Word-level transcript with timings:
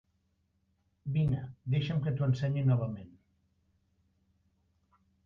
Vine, 1.17 1.41
deixa'm 1.73 1.99
que 2.07 2.13
t'ho 2.21 2.25
ensenyi 2.29 2.63
novament. 2.71 3.13